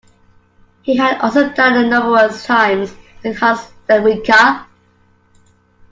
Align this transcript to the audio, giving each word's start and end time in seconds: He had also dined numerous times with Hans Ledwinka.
He 0.81 0.97
had 0.97 1.21
also 1.21 1.49
dined 1.53 1.91
numerous 1.91 2.43
times 2.47 2.91
with 3.23 3.37
Hans 3.37 3.71
Ledwinka. 3.87 4.65